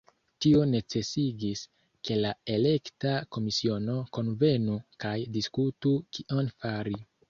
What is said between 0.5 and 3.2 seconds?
necesigis, ke la elekta